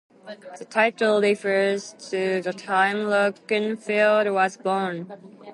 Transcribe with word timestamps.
The 0.57 0.65
title 0.65 1.21
refers 1.21 1.93
to 2.09 2.41
the 2.41 2.53
time 2.53 3.05
Rockenfield 3.05 4.33
was 4.33 4.57
born. 4.57 5.05